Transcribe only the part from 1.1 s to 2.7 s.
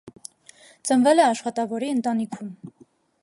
է աշխատավորի ընտանիքում։